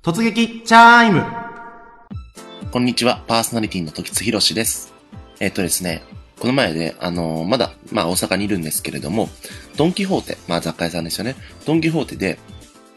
[0.00, 1.24] 突撃チャイム
[2.70, 4.94] こんにちは、パーソナリティの時津博士です。
[5.40, 6.04] えっ、とですね、
[6.38, 9.28] この前で、あのーまだ、まあ大阪にいるんですけれども、
[9.76, 11.34] ドンキホーテ、まあ雑貨屋さんですよね。
[11.66, 12.38] ドンキホーテで、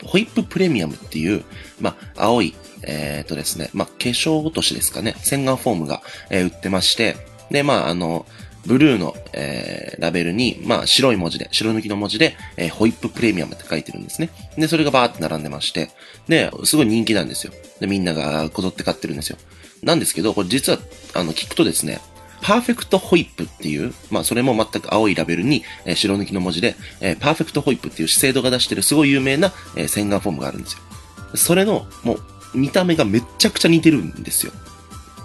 [0.03, 1.43] ホイッププレミアムっていう、
[1.79, 7.17] まあ青い、えっ、とですね、まあ化粧落としですかね、洗顔フォームが、えー売ってまして、
[7.49, 8.27] で、まああの、
[8.65, 14.29] ブルーの、えーラベルに、まあ白い文字で、白抜きの文字で、えーホイッププレミアムって書いてるんですね。
[14.57, 15.91] で、それがバーって並んでまして、
[16.27, 17.53] で、すごい人気なんですよ。
[17.79, 19.37] で、みんながこぞって買ってるんですよ。
[19.83, 20.79] なんですけど、これ実は、
[21.13, 21.99] あの、聞くとですね、
[22.41, 30.79] パーフェクトホイップっていう、まあそれも全く青いラベルに、えー白抜きの文字で、えーパーフェクトホイップっていう資生堂が出してるすごい有名な、えー洗顔フォームがあるんですよ。
[31.35, 34.51] それの、もう、見た目がめっちゃくちゃ似てるんですよ。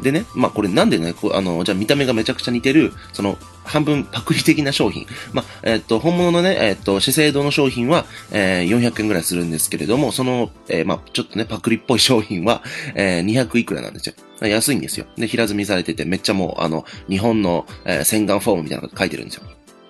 [0.03, 5.07] でね、まあこれなんでね、こ、あの、じゃあ見た目がめちゃくちゃ似てる、その、半分パクリ的な商品。
[5.33, 12.63] まあ、えっ、と、本物のね、えっ、と、資生堂の商品は、えー400円ぐらいするんですけれども、その、えーまあ、ちょっとね、パクリっぽい商品は、
[12.95, 14.15] えー200いくらなんですよ。
[14.41, 15.07] 安いんですよ。
[15.17, 19.43] で、平積みされてて、めっちゃもう、あの、日本の、えー洗顔フォームみたいなこと書いてるんですよ。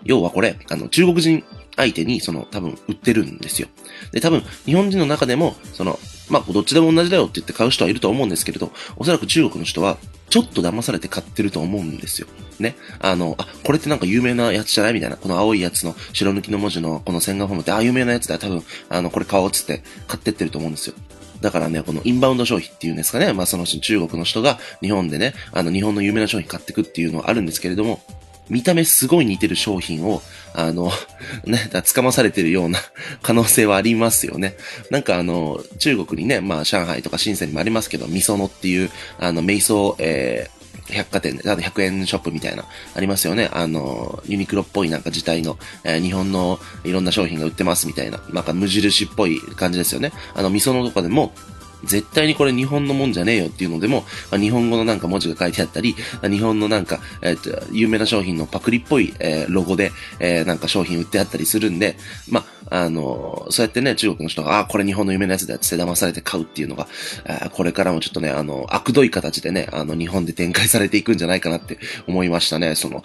[0.05, 1.45] 要はこれ、あの、中国人
[1.77, 3.69] 相手に、その、多分、売ってるんですよ。
[4.13, 12.27] で、多分、日本人の中でも、その、まあ、どっちでも同じだよって言って買う人はいると思うんですけれど、おそらく中国の人は、ちょっと騙されて買ってると思うんですよ。
[12.59, 12.75] ね。
[13.01, 15.17] あの、あ、これってなんか有名なやつじゃないみたいな。
[15.17, 18.39] この青いやつの白抜きの文字のこの洗顔フォームって、あ、有名なやつだ。
[18.39, 20.95] 多分、あの、これ買おうっつって買ってってると思うんですよ。
[21.41, 23.33] だからね、このインバウンド消費っていうんですかね。
[23.33, 28.01] まあ、その中国の人が日本でね、あの、日本の有名な商品買ってくっていうのはあるんですけれども、
[28.49, 30.23] 見た目すごい似てる商品を、
[30.55, 30.91] あの、
[31.45, 32.81] ね、だ捕まされてるような
[33.23, 34.57] 可能性はありますよね。
[34.91, 40.57] なんかあの、中国にね、まあ上海とか深センにもありますけど、ミソノっていう、あの、瞑想、えー
[40.89, 43.51] 百貨店で、あと100円ショップみたいな、ありますよね。
[43.53, 50.13] あの、ユニクロっぽいなんか自体の、えー日本のいろんな商品が売ってますみたいな、なんか無印っぽい感じですよね。
[50.35, 51.33] あの、ミソノとかでも、
[51.85, 61.97] 絶対にこれ日本のもんじゃねえよっていうのでも、あ日本語のなんか文字が書いてあったり、日本のなんか、えっ、と、有名な商品のパクリっぽい、えーロゴで、えーなんか商品売ってあったりするんで、
[62.29, 66.89] まあ、あのそうやってね、中国の人が、あ、これ日本の有名なやつだって騙されて買うっていうのが、
[67.27, 72.75] あーこれからもちょっとね、あの、悪どい形でね、あの、日本で展開されていくんじゃないかなって思いましたね。
[72.75, 73.03] その、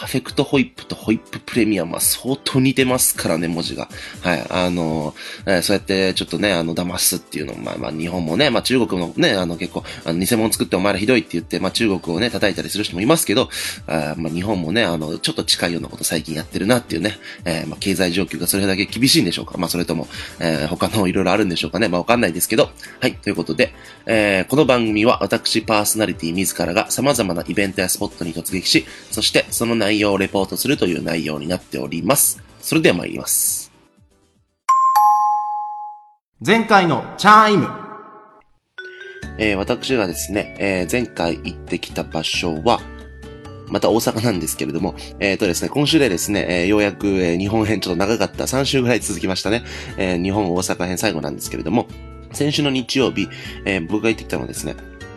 [0.00, 3.88] パーフェクトホイップとホイッププレミアムは相当似てますからね、文字が。
[4.22, 5.14] はい、あの
[5.46, 13.48] えそうやってちょっとね、あの、騙すっていうのも、まあまあ、日本もね、まあ中国もね、あの、結構、あの、偽物作ってお前らひどいって言って、まあ中国をね、叩いたりする人もいますけど、
[13.88, 19.58] あまあ日本もね、あの、ちょっと近いようなこと最近やってるなっていうね、えーまあ経済状況がそれだけ厳しいんでしょうか。
[19.58, 20.06] まあそれとも、
[20.38, 21.88] えー他のいろいろあるんでしょうかね。
[21.88, 23.74] まあわかんないですけど、はい、ということで、
[24.06, 32.40] えーこの番組は私パーソナリティ自らが様々なイベントやスポットに突撃し、そしてその内容をレポートするという内容になっております。
[32.60, 33.72] それでは参ります。
[36.46, 37.85] 前回のチャイム
[39.38, 42.80] えー私がですね、えー前回行ってきた場所は、
[43.68, 49.64] また大阪なんですけれども、えっ、とですね、今週でですね、えーようやく、えー日本編ちょっと長かった3週ぐらい続きましたね。
[49.96, 51.86] えー日本大阪編最後なんですけれども、
[52.32, 53.28] 先週の日曜日、
[53.64, 54.76] えー僕が行ってきたのはですね、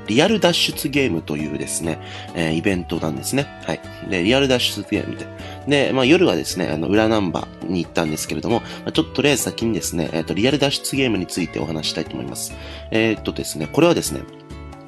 [0.10, 2.00] リアル脱出ゲームというですね、
[2.36, 3.48] えーイベントなんですね。
[3.66, 3.80] はい。
[4.10, 5.28] で、リアル脱出ゲームで。
[5.68, 12.54] で、まあ夜はですね、あの、裏ナンバーに行ったんですけれども、まあちょっととりあえず先にですね、えっ、と、リアル脱出ゲームについてお話したいと思います。
[12.92, 14.22] えっ、とですね、これはですね、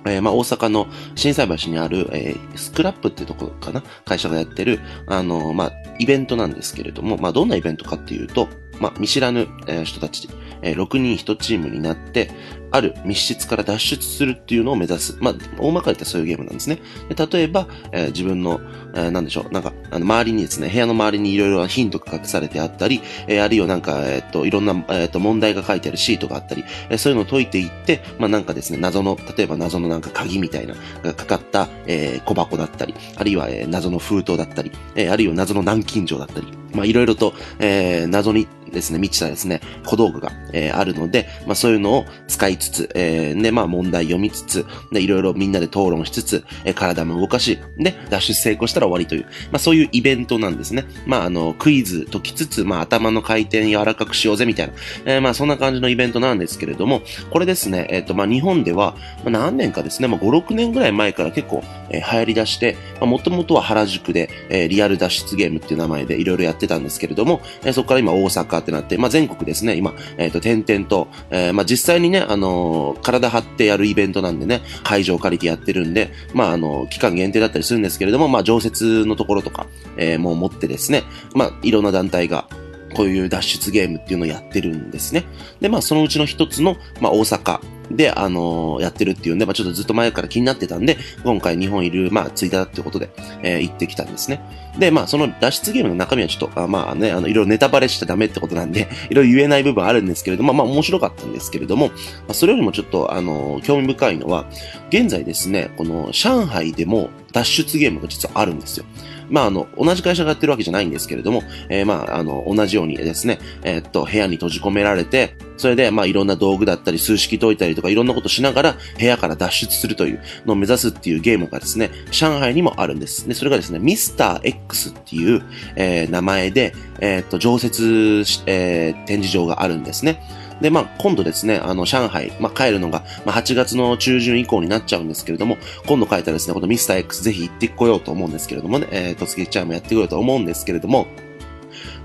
[0.05, 3.83] えーまあ、大阪の震災橋にある、えースクラップってとこかな？
[4.03, 8.47] 会社がやってる、あのーまあ、イベントなんですけれども、まあ、どんなイベントかっていうと、
[8.81, 10.27] まあ、見知らぬ、えー人たち、
[10.61, 12.31] えー6人1チームになって、
[12.73, 15.17] ある密室から脱出するっていうのを目指す。
[15.19, 16.79] まあ、大まかに言ったらそういうゲームなんですね。
[17.13, 18.59] で例えば、えー自分の、
[18.95, 50.85] えーなんでしょう、なんか、あの、周りにですね、部屋の周りにいろいろヒントが隠されてあったり、えーあるいはなんか、えっと、いろんな、えっと、問題が書いてあるシートがあったり、えーそういうのを解いていって、まあなんかですね、謎の、例えば謎のなんか鍵みたいな、がかかった、えー小箱だったり、あるいは、えー謎の封筒だったり、えーあるいは謎の南京錠だったり、まあいろいろと、えー謎にですね、満ちたですね、小道具が、えーあるので、まあそういうのを使いつつ、えーで、まあ問題読みつつ、で、いろいろみんなで討論しつつ、えー体も動かし、で、脱出成功したら終わりという、まあそういうイベントなんですね。
[51.05, 54.73] まああの、クイズ解きつつ、まあ頭の回転柔らかくしようぜみたいな、
[55.05, 79.67] えーまあそんな感じのイベントなんですけれども、これですね、えっ、と、まあ日本では、まあ、何年かですね、まあ5、6年ぐらい前から結構、えー流行り出して、まあもともとは原宿で、えーリアル脱出ゲームっていう名前でいろいろやってたんですけれども、えそこから今大阪ってなって、まあ全国ですね、今、えっ、と、点々と、えまあ実際にね、あの体張ってやるイベントなんでね、会場借りてやってるんで、まああの、期間限定だったりするんですけれども、まあ常設のところとか、
[79.97, 81.03] えもう持ってですね、
[81.33, 82.47] まあいろんな団体が、
[82.93, 85.25] こういう脱出ゲームっていうのをやってるんですね。
[85.59, 87.59] で、まあそのうちの一つの、まあ大阪
[87.95, 93.09] で、あのーやってるっていうんで、まあちょっとずっと前から気になってたんで、今回日本いる、まあツイッターってことで、
[93.43, 94.41] えー行ってきたんですね。
[94.79, 101.93] で、まあその脱出ゲームの中身はちょっと、あまあね、あの、いろいろネタバレしちゃダメってことなんで、 いろいろ言えない部分あるんですけれども、まあ面白かったんですけれども、ま
[102.29, 104.45] あそれよりもちょっと、あのー興味深いのは、
[104.89, 108.85] 現在ですね、この上海でも脱出ゲームが実はあるんですよ。
[109.31, 123.27] まあ、あの、同じ会社がやってるわけじゃないんですけれども、えーまあ、あの、同じようにですね、えーっと、部屋に閉じ込められて、それで、まあ、いろんな道具だったり、数式解いたりとか、いろんなことしながら、部屋から脱出するというのを目指すっていうゲームがですね、上海にもあるんです。
[123.27, 125.43] で、それがですね、ミスター X っていう、
[125.75, 130.21] えー名前で、えーっと、常設し、えー展示場があるんですね。
[130.61, 141.07] で、まあ、今度ですね、あの、上海、まあ、帰るのが、まあ、8月の中旬以降になっちゃうんですけれども、今度帰ったらですね、このミスター X ぜひ行ってこようと思うんですけれどもね、えー、とつきちゃんもやってこようと思うんですけれども、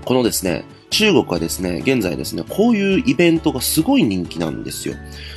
[0.05, 4.95] このですね、中国はですね、現在ですね、こういうイベントがすごい人気なんですよ。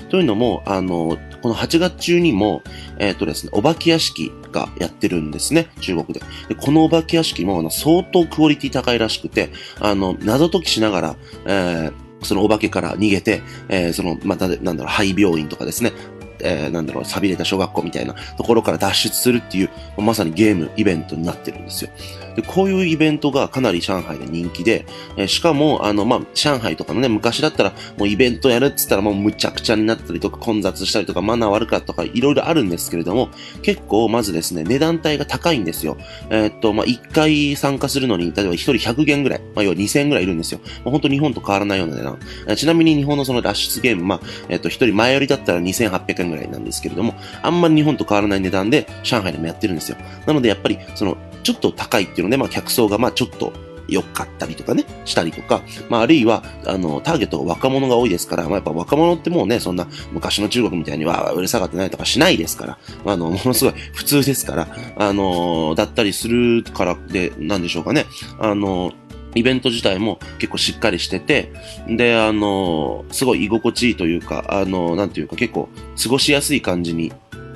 [0.09, 2.63] というのも、あの、この8月中にも、
[2.99, 6.21] えっ、とですね、お化け屋敷がやってるんですね、中国で。
[6.49, 9.51] でこのお化け屋敷もあの相当クオリティ高いらしくて、
[9.81, 15.93] あの、謎解きしながら、えーそのお化けから逃げて、えーその、また、なんだろう、廃病院とかですね、
[16.41, 21.91] えーなんだろう、錆びれた小学校みたいなところから脱出するっていう、まさにゲーム、イベントになってるんですよ。
[22.37, 33.31] で、こういうイベントがかなり上海で人気で、えしかも、あの、まあ、上海とかのね、昔だったら、もうイベントやるって言ったらもうむちゃくちゃになったりとか、混雑したりとか、マナー悪かったとか、いろいろあるんですけれども、
[33.63, 35.97] 結構、まずですね、値段帯が高いんですよ。
[36.31, 40.61] えーっと、まあ、1回参加するのに、例えば1人100元ぐらい、まあ、要は2000円ぐらいいるんですよ。
[40.85, 42.19] まあ、本当日本と変わらないような値段。
[42.49, 49.99] えちなみに日本のその脱出ゲーム、まあ、えーっと、1人前よりだったら2800円ぐらいなんですけれども、あんまり日本と変わらない値段で、上海でもやってるんですですよ。
[50.27, 53.53] なので、やっぱり、その、ちょっと高いっていうので、まあ、客層が、まあ、ちょっと、
[53.91, 68.07] 良かったりとかね、したりとか、まあ、あるいは、あの、ターゲットが若者が多いですから、まあ、やっぱ若者ってもうね、そんな昔の中国みたいにはうるさがってないとかしないですから、あの、 ものすごい普通ですから、あの、だったりするからで、なんでしょうかね、
[68.39, 68.93] あの、
[69.35, 71.53] イベント自体も結構しっかりしてて、
[71.89, 75.69] で、あの、すごい居心地いいというか、あの、なんていうか結構
[76.01, 77.13] 過ごしやすい感じに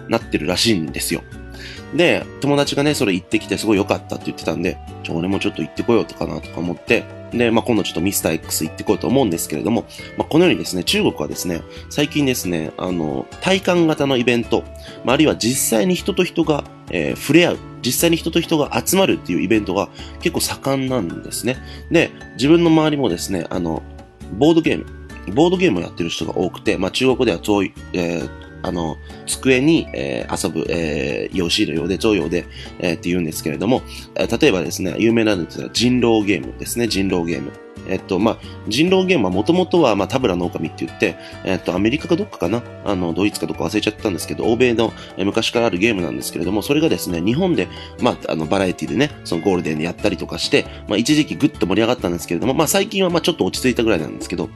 [0.09, 1.23] なってるらしいんですよ。
[1.95, 9.87] で、友達がね、それ行ってきてすごい良かったって言ってたんで、ちょ、俺もちょっと行ってこようとかなとか思って、で、まあ、今度ちょっとミスター X 行ってこようと思うんですけれども、
[10.17, 14.65] まあ、このようにですね、中国はですね、最近ですね、あの、体感型のイベント、
[15.05, 19.89] まあ、あるいは実際に人と人が、えー触れ合う、実際に人と人が集まるっていうイベントが
[20.21, 21.57] 結構盛んなんですね。
[21.91, 23.83] で、自分の周りもですね、あの、
[24.33, 24.87] ボードゲーム、
[25.35, 32.47] ボードゲームをやってる人が多くて、まあ中国ではそういう、えーあの、机に、えー遊ぶ、えー、遊戲のようで、常用で、
[32.79, 33.83] えーって言うんですけれども、
[34.17, 37.53] えー例えばですね、有名なのですが、人狼ゲームですね、人狼ゲーム。
[37.87, 42.63] えっと、まあ、人狼ゲームはもともとは、まあ、タブラの狼って言って、えっと、アメリカかどっかかな？
[42.83, 47.69] あの、ドイツかどっか忘れちゃったんですけど、欧米の昔からあるゲームなんですけれども、それがですね、日本で、
[48.01, 54.49] まあ、あの、バラエティでね、そのゴールデンでやったりとかして、まあ、一時期ぐっと盛り上がったんですけれども、まあ、最近はま、ちょっと落ち着いたぐらいなんですけど、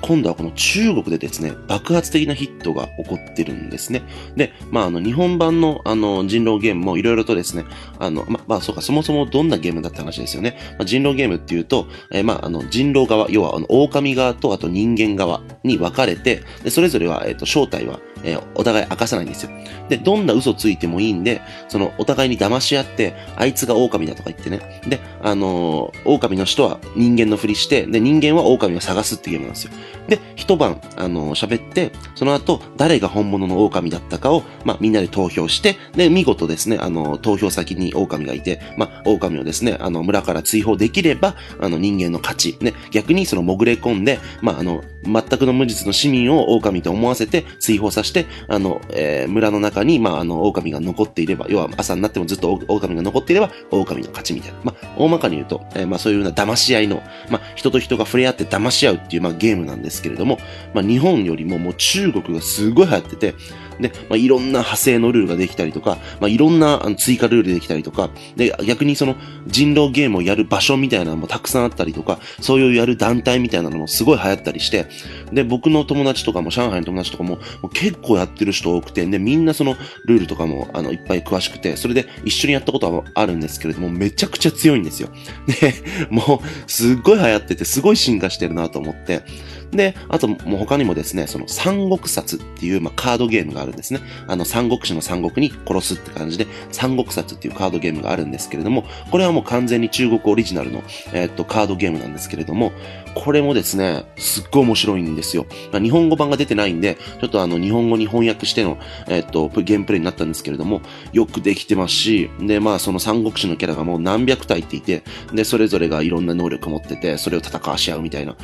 [0.00, 4.02] 今度はこの中国でですね、爆発的なヒットが起こってるんですね。
[4.36, 7.64] で、まあ、あの、日本版の、あの、人狼ゲームもいろいろとですね、
[7.98, 10.56] あの、ま、まあ、そうか、そもそもどんなゲームだって話ですよね。
[10.78, 19.50] まあ、人狼ゲームっていうと、えーまあ、あの、人狼側、要は、あの、狼側と、あと人間側に分かれて、で、それぞれは、えっ、と、正体は、えーお互い明かさないんですよ。
[19.88, 24.82] で、どんな嘘ついてもいいんで、その、お互いに騙し合って、あいつが狼だとか言ってね。
[24.86, 29.72] で、あのー狼の人は人間のふりして、で、人間は狼を探すっていうゲームなんですよ。
[30.08, 42.58] で、一晩、あのー喋って、その後、誰が本物の狼だったかを、まあ、みんなで投票して、で、見事ですね、あのー投票先に狼がいて、まあ、狼をですね、あの、村から追放できれば、あの、人間の勝ち。
[42.60, 54.58] ね、逆にその潜れ込んで、まあ、あの、全くの無実の市民を狼と思わせて追放させて、あの、えー村の中に、まあ、あの、狼が残っていれば、要は朝になってもずっと狼が残っていれば、狼の勝ちみたいな。
[54.64, 60.38] まあ、大まかに言うと、えーまあ、そういうような騙し合いの、まあ、人と人が触れ合って騙し合うっていう、まあ、ゲームなんですけれども、
[60.74, 63.34] まあ、日本よりももう中国がすごい流行ってて、
[63.80, 74.86] で、まあ、いろんな派生のルールができたりとか、まあ、いろんな追加ルールできたりとか、で、逆にその人狼ゲームをやる場所みたいなのもたくさんあったりとか、そういうやる団体みたいなのもすごい流行ったりして、
[75.32, 85.08] で、僕の友達とかも、上海の友達とかも、も結構やってる人多くて、で、みんなそのルールとかも、あの、いっぱい詳しくて、それで一緒にやったことはあるんですけれども、めちゃくちゃ強いんですよ。
[85.60, 85.74] で、
[86.10, 89.22] もう、すっごい流行ってて、すごい進化してるなと思って、
[89.70, 94.00] で、あともう他にもですね、その三国殺っていう、まあ、カードゲームがあるんですね。
[94.26, 100.82] あの、三国志の三国に殺すって感じで、三国殺っていうカードゲームがあるんですけれども、これはもう完全に中国オリジナルの、
[101.12, 102.72] えーっと、カードゲームなんですけれども、
[103.14, 105.46] これもですね、すっごい面白いんですよ。
[105.72, 110.80] ま、日本語版が出てないんで、ちょっとあの、日本語に翻訳しての、えっと、ゲームプレイになったんですけれども、
[111.12, 118.36] よくできてますし、で、まあ、その三国志のキャラがもう何百体っていて、で、それぞれがいろんな能力持ってて、それを戦わし合うみたいな。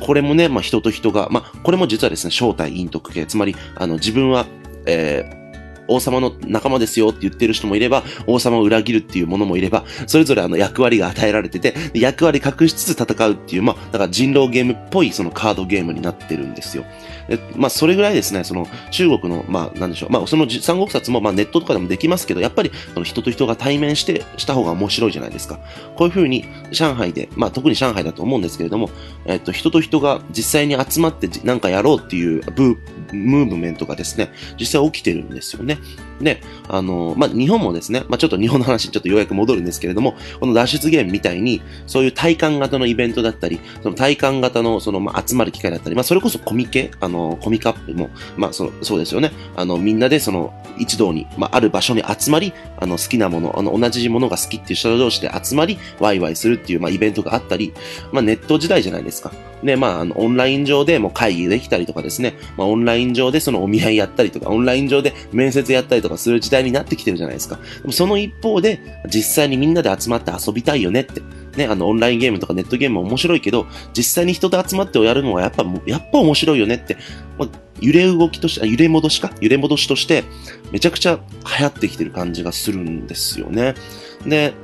[0.00, 4.46] これもね、まあ、人と人が、まあ、これも実はですね、正体陰徳系、つまり、あの、自分は、
[4.86, 5.41] えー
[5.88, 16.84] 王様の仲間ですよって言ってる人もいれば、王様を裏切るっていうものもいれば、それぞれあの役割が与えられてて、役割隠しつつ戦うっていう、まあ、だから人狼ゲームっぽいそのカードゲームになってるんですよ。
[17.28, 25.60] でまあ、それぐらいですね、その中国の、まあ、なんでしょう、まあ、その三国殺も、まあ、ネットとかでもできますけど、やっぱり、その人と人が対面して、した方が面白いじゃないですか。
[25.96, 28.90] こういうふうに、上海で、まあ、特に上海だと思うんですけれども、
[29.24, 32.76] えっと、人と人が実際に集まってなんかやろうっていうブ、
[33.12, 35.78] ムーブメントがですね、実際起きてるんですよね。
[36.20, 49.32] で、あの、まあ、日本もですね、まあ、ちょっと日本の話にちょっとようやく戻るんですけれども、この脱出ゲームみたいに、そういう体感型のイベントだったり、その体感型のその、まあ、集まる機会だったり、まあ、それこそコミケ、あの、コミカップも、まあ、その、そうですよね。
[49.56, 57.72] あの、みんなでその、一堂に、まあ、ある場所に集まり、あの、好きなもの、あの、同じものが好きっていう人同士で集まり、ワイワイするっていう、まあ、イベントがあったり、
[58.12, 59.32] まあ、ネット時代じゃないですか。
[59.62, 67.56] で、まあ、あの、オンライン上でも会議できたりとかですね、まあ、オンラインイン上でそのお見合いやったりとか、オンライン上で面接やったりとかする時代になってきてるじゃないですか。
[67.56, 71.20] でもその一方で、実際にみんなで集まって遊びたいよねって。
[71.56, 76.96] ね、あの、オンラインゲームとかネットゲームも面白いけど、実際に人と集まってをやるのはやっぱ、やっぱ面白いよねって、
[77.38, 77.48] まあ、
[77.80, 79.30] 揺れ動きとして、揺れ戻しか？
[79.40, 80.24] 揺れ戻しとして、
[80.70, 81.18] めちゃくちゃ
[81.58, 83.74] 流行ってきてる感じがするんですよね。
[84.26, 84.54] で、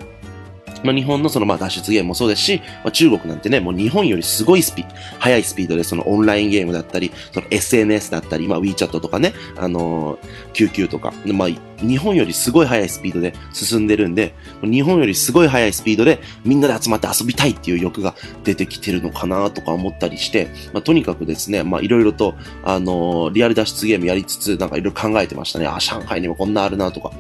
[0.85, 4.87] まあ、日本のそのまあ脱出ゲームもそうですし、まあ、中国なんてね、もう日本よりすごいスピー、
[5.19, 11.49] 速いスピードでそのオンラインゲームだったり、その SNS だったり、まあ WeChat とかね、あのー、QQ とか、まあ
[11.81, 25.67] 日本よりすごい速いスピードで進んでるんで、日本よりすごい速いスピードでみんなで集まって遊びたいっていう欲が出てきてるのかなとか思ったりして、まあ、とにかくですね、まあいろいろと、あのー、リアル脱出ゲームやりつつ、なんかいろいろ考えてましたね。
[25.67, 27.13] あ、上海にもこんなあるなとか。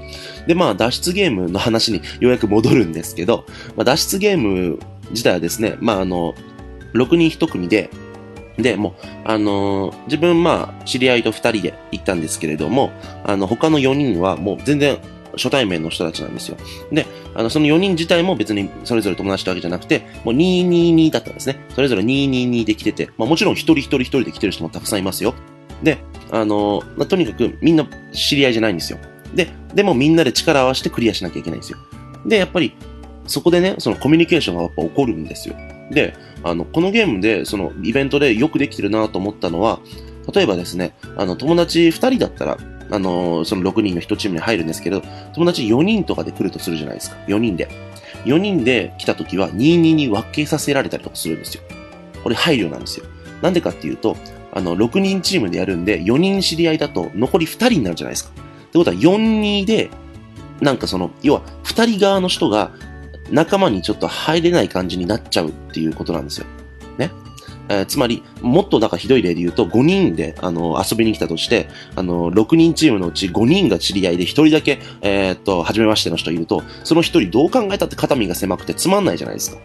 [0.46, 3.44] で、まあ脱出ゲームの話に ようやく戻るんですけど、
[3.76, 4.78] まあ、脱出ゲーム
[5.10, 6.34] 自体はですね、まああの、
[6.94, 7.90] 6人1組で、
[8.58, 12.90] で、もう、あのー、自分、まあ、知り合いと二人で行ったんですけれども、
[13.24, 14.98] あの、他の4人はもう全然
[15.32, 16.56] 初対面の人たちなんですよ。
[16.90, 21.64] で、あの、その4人自体も別にそれぞれ友達ってわけじゃなくて、もう222だったんですね。
[21.74, 25.34] それぞれ222で来てて、まあもちろん一人一人一人で来てる人もたくさんいますよ。
[25.82, 25.98] で、
[26.30, 28.98] あのー、まあ、とにかくみんな知り合いじゃないんですよ。
[29.34, 31.78] で、でもみんなで力を合わせてクリアしなきゃいけないんですよ。
[32.26, 32.74] で、やっぱり、
[33.26, 35.54] そこでね、そのコミュニケーションがやっぱ起こるんですよ。
[35.90, 39.80] で、あの、このゲームで、そのイベントでよくできてるなと思ったのは、
[40.32, 42.58] 例えばですね、あの、友達2人だったら、
[42.90, 45.02] あのその6人の1チームに入るんですけど、
[45.34, 47.16] 友達4人とかで来るとするじゃないですか。
[47.26, 47.68] 4人で。
[48.24, 51.62] 4人で来た時は22に分けさせられたりとかするんですよ。
[52.22, 53.06] これ配慮なんですよ。
[53.42, 54.16] なんでかっていうと、
[54.52, 58.30] あの、6人チームでやるんで、4人知り合いだと残り2人になるじゃないですか。
[58.30, 59.90] ってことは4-2で、
[60.60, 62.72] なんかその、要は2人側の人が
[63.30, 66.46] 仲間にちょっと入れない感じになっちゃうっていうことなんですよ。
[66.98, 67.10] ね。
[67.68, 79.58] えー、つまり、もっとなんかひどい例で言うと、5人で、あの、遊びに来たとして、あの、6人チームのうち5人が知り合いで1人だけ、えー、っと、初めましての人いると、その1人どう考えたって肩身が狭くてつまんないじゃないですか。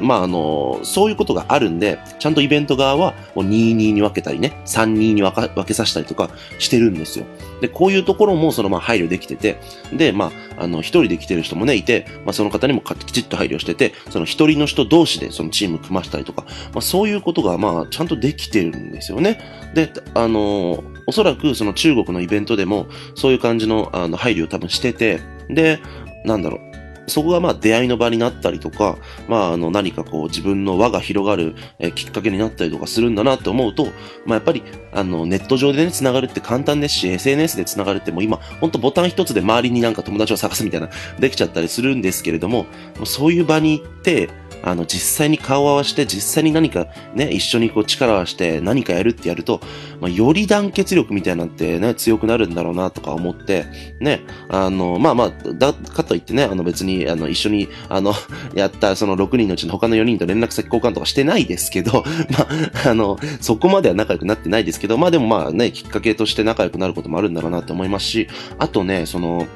[0.00, 7.26] まあ、あの、そういうことがあるんで、ちゃんとイベント側は、もう2-2に分けたりね、3-2に分けさせたりとかしてるんですよ。
[7.60, 9.60] で、こういうところも、その、まあ、配慮できてて、
[9.92, 19.38] で、まあ、あの、一人で来てる人もね、いて、まあ、その方にもきちっと配慮してて、その一人の人同士で、そのチーム組ましたりとか、まあ、そういうことが、まあ、ちゃんとできてるんですよね。
[19.74, 25.20] で、あのおそらく、その中国のイベントでも、そういう感じの、あの、配慮を多分してて、
[25.50, 25.78] で、
[26.24, 26.68] なんだろう、
[27.10, 28.96] そこがまあ出会いの場になったりとか、
[29.28, 33.86] まああの何かこう自分の輪が広がる、えきっかけになったりとかするんだなって思うと、
[34.26, 42.66] まあやっぱりあのネット上でね、繋がるって簡単ですし、SNS で繋がるってもう今、ほんとボタン一つで周りになんか友達を探すみたいな、できちゃったりするんですけれども、
[43.04, 44.28] そういう場に行って、
[44.62, 49.60] あの、実際に顔を合わせて、実際に何かね、一緒にこう力を合わせて何かやるってやると、
[50.00, 53.66] まあ、より団結力みたいなんてね、強くなるんだろうなとか思って、
[54.00, 58.14] ね、あの、まあまあ、だ、かといってね、あの別に、あの、一緒に、あの、
[58.54, 62.46] やったその6人のうちの他の4人と連絡先交換とかしてないですけど、 ま
[62.84, 69.46] あ、あの、そこまでは仲良くなってないですけど、まあでもまあね、きっかけとして仲良くなることもあるんだろうなと思いますし、あとね、その、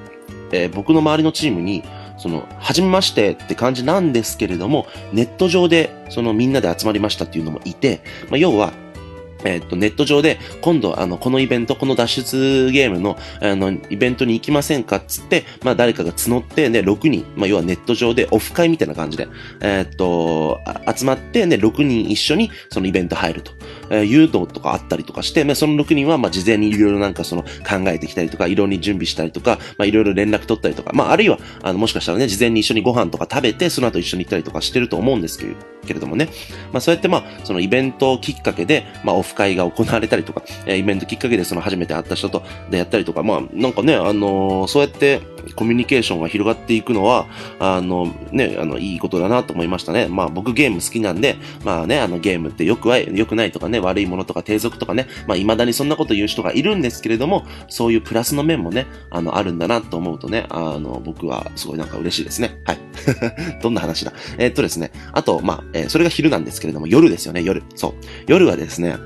[0.53, 1.83] えー、僕の周りのチームに、
[2.23, 8.01] その、はじめましてって感じなんですけれども、ネット上で、そのみんなで集まりましたっていうのもいて、
[8.31, 8.73] まあ、要は、
[9.45, 19.29] えっと、ネット上で、今度、あの、このイベント、この脱出ゲームの、あの、イベントに行きませんかっつって、まあ、誰かが募って、ね、6人、まあ、要はネット上でオフ会みたいな感じで、
[19.61, 20.61] えっと、
[20.95, 23.53] 集まって、ね、6人一緒に、そのイベント入ると、
[23.91, 36.29] えーいうのとかあったりとかして、まあ、その6人は、まあ、事前にいろいろなんかその、考えてきたりとか、いろいろ準備したりとか、まあ、いろいろ連絡取ったりとか、まあ、あるいは、あの、もしかしたらね、事前に一緒にご飯とか食べて、その後一緒に行ったりとかしてると思うんですけれどけれどもね、
[36.73, 45.21] まあ、そうやって、まあ、そのイベントをきっかけで、まあ、オフ会が行われたりとか、えイベントきっかけでその初めて会った人と出会ったりとか、まあ、なんかね、あのーそうやって
[45.55, 47.27] コミュニケーションが広がっていくのは、
[47.59, 50.09] あの、ね、あの、いいことだなと思いましたね。
[50.09, 62.61] まあ、僕ゲーム好きなんで、まあね、あの、ゲームって良くは、良くないとかね、悪いものとか低俗とかね、まあ、未だにそんなこと言う人がいるんですけれども、そういうプラスの面もね、あの、あるんだなと思うとね、あの、僕はすごいなんか嬉しいですね。
[62.65, 62.79] はい。
[63.63, 67.63] どんな話だえーっとですね、あと、まあ、えーそれが昼なんですけれども、夜ですよね、夜。
[67.75, 67.93] そう。
[68.27, 68.97] 夜はですね、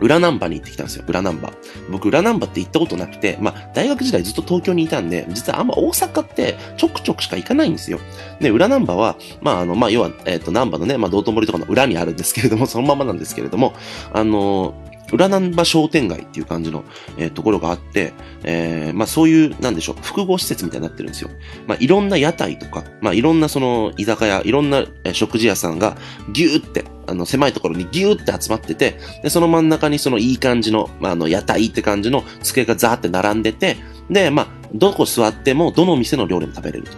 [0.00, 1.52] 裏ナンバーに行ってきたんですよ、裏ナンバー
[1.90, 7.98] 僕、裏ナンバーって行ったことなくて、まあ、大学時代ずっと東京にいたんで、実はあんま大阪ってちょくちょくしか行かないんですよ。
[8.40, 13.74] で、裏ナンバーは、まあ、あの、まあ、要は、えっ、と、ナンバーのね、まあ、道頓堀とかの裏にあるんですけれども、そのままなんですけれども、
[14.12, 14.74] あの
[15.12, 16.84] 裏ナンバ商店街っていう感じの、
[17.16, 18.12] えーところがあって、
[18.44, 21.30] えーまあそういう、なんでしょう、複合施設みたいになってるんですよ。
[21.66, 25.96] まあいろんな屋台とか、まあいろんなその居酒屋、いろんな食事屋さんが
[26.32, 33.76] ギューって、あの狭いところにギューって集まってて、で、その真ん中にそのいい感じの、まああの屋台って感じの机がザーって並んでて、
[34.10, 36.92] で、まあ、どこ座ってもどの店の料理も食べれると。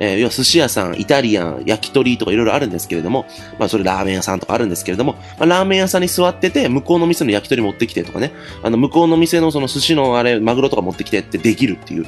[0.00, 3.26] えー要は寿司屋さん、イタリアン、焼き鳥とかいろいろあるんですけれども、
[3.58, 12.06] まあそれラーメン屋さんとかあるんですけれども、まあラーメン屋さんに座ってて、向こうの店の焼き鳥持ってきてとかね、あの向こうの店のその寿司のあれ、マグロとか持ってきてってできるっていう。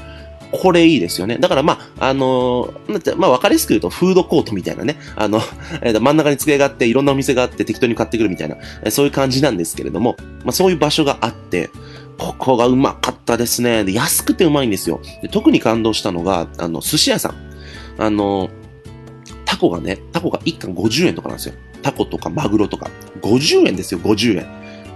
[0.52, 1.38] これいいですよね。
[1.38, 5.40] だからまあ、あのーだってまあわかりやすく言うとフードコートみたいなね、あの、
[5.80, 11.70] えー真ん中に机があって、いろんなお店があって適当に買ってくるみたいな、えーそういう感じなんですけれども、まあそういう場所があって、
[12.18, 13.84] ここがうまかったですね。
[13.84, 15.00] で、安くてうまいんですよ。
[15.22, 17.51] で特に感動したのが、あの、寿司屋さん。
[17.98, 18.50] あの、
[19.44, 21.54] タコがね、タコが1貫50円とかなんですよ。
[21.82, 22.90] タコとかマグロとか。
[23.20, 24.46] 50円ですよ、50円。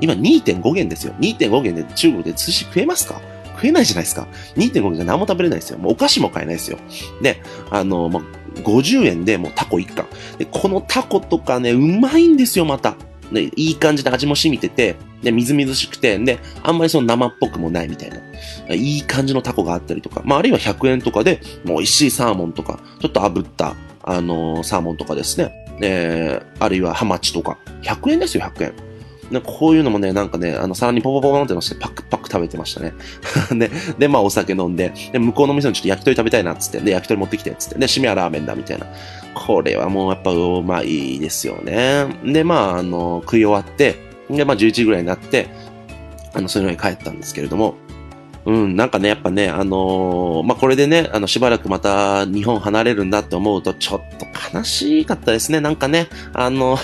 [0.00, 1.14] 今2.5元ですよ。
[1.20, 3.20] 2.5元で中国で寿司食えますか？
[3.54, 4.28] 食えないじゃないですか。
[4.56, 5.78] 2.5元じゃ何も食べれないですよ。
[5.78, 6.78] もうお菓子も買えないですよ。
[7.22, 8.22] で、あの、まあ、
[8.60, 10.06] 50円でもうタコ1貫。
[10.38, 12.96] で、このタコとかね、うまいんですよ、また。
[13.32, 18.16] で、いい感じで味も染みてて、で、みずみずしくて、で、あんまりその生っぽくもないみたいな。
[18.74, 25.52] いい感じのタコがあったりとか、まあ、あるいは100円とかで、もう美味しいサーモンとか、ちょっと炙った、あのーサーモンとかですね。
[25.82, 27.58] えー、あるいはハマチとか。
[27.82, 28.86] 100円ですよ、100円。
[29.30, 32.94] ね、こういうのもね、なんかね、あの、皿にポポポポンって乗せてパクパク食べてましたね。
[33.50, 38.86] で、で、まあお酒飲んで、で、向こうの店にちょっと焼き鳥食べたいなっつって、で、焼き鳥持ってきてっつって、で、締めはラーメンだみたいな。
[39.34, 42.06] これはもうやっぱうまいですよね。
[42.24, 45.48] で、まあ、あの、食い終わって、で、まあ11時ぐらいになって、
[46.34, 47.74] あの、それぐらい帰ったんですけれども、
[48.46, 55.60] うん、なんかね、やっぱね、あのーまあ、これでね、あの、しばらくまた日本離れるんだって思うと、ちょっと悲しかったですね。
[55.60, 56.78] なんかね、あの、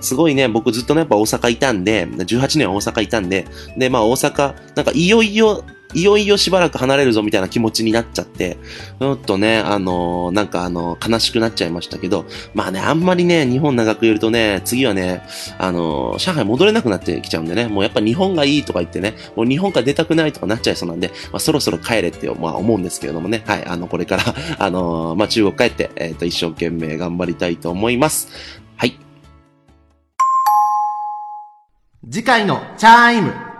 [0.00, 3.46] すごいね、僕ずっとね、やっぱ大阪いたんで、18年は大阪いたんで、
[3.78, 8.58] で、まあ大阪、なんかいよいよ、いよいよしばらく離れるぞみたいな気持ちになっちゃって、
[8.98, 15.22] ちょっとね、あのーなんかあの悲しくなっちゃいましたけど、まあね、あんまりね、日本長くいるとね、次はね、
[15.58, 24.22] あのー上海戻れなくなってきちゃうんでね、もうやっぱ日本がいいとか言ってね、もう日本から出たくないとかなっちゃいそうなんで、まあそろそろ帰れって、まあ思うんですけれどもね、はい、あの、これから、
[24.58, 28.28] あのまあ中国帰って、えっ、と、一生懸命頑張りたいと思います。
[28.76, 28.98] はい。
[32.10, 33.53] 次回のチャイム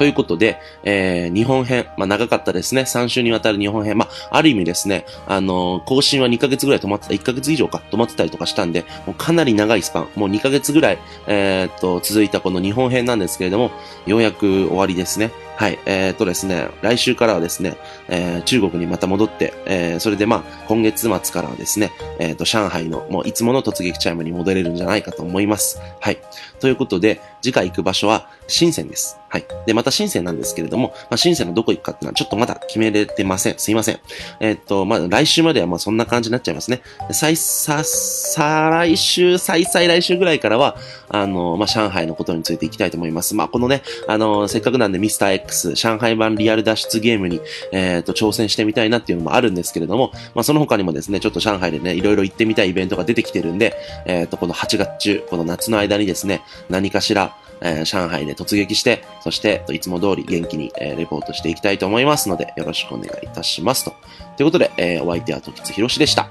[0.00, 2.82] ということで、えー日本編、まあ長かったですね。
[2.82, 3.98] 3週にわたる日本編。
[3.98, 13.72] まあ、ある意味ですね、あのー更新は2ヶ月ぐらい止まってた、1ヶ月以上か、止まってたりとかしたんで、もうかなり長いスパン、もう2ヶ月ぐらい、えーっと、続いたこの日本編なんですけれども、
[14.06, 15.32] ようやく終わりですね。
[15.60, 15.78] はい。
[15.84, 17.76] えーっとですね、来週からはですね、
[18.08, 25.78] えー中国にまた戻って、えーそれでまあ、今月末からはですね、えーっと、上海の、もういつもの突撃チャイムに戻れるんじゃないかと思います。
[26.00, 26.18] はい。
[26.60, 29.18] ということで、次回行く場所は深センです。
[29.28, 29.44] はい。
[29.66, 33.58] で、また深センなんですけれども、まあ、深センのどこ行くかっていうのはちょっとまだ決めれてません。
[33.58, 34.00] すいません。
[34.40, 36.80] えーっと、まあ、来週まではまあそんな感じになっちゃいますね。
[37.06, 40.76] で再、さ、再来週、再々来週ぐらいからは、
[41.08, 43.34] あの、まあ、上海のことについていきたいと思います。
[43.34, 47.40] まあ、このね、あの、せっかくなんでミスター X、上海版リアル脱出ゲームに、
[47.72, 63.94] えーっと、挑戦してみたいなっていうのもあるんですけれども、まあ、その他にもですね、ちょっと上海でね、いろいろ行ってみたいイベントが出てきてるんで、えーっと、この8月中、この夏の間にですね、何かしら、えー上海で突撃して、そして、いつも通り元気に、えーレポートしていきたいと思いますので、よろしくお願いいたしますと。
[64.36, 66.30] ということで、えーお相手は時津博でした。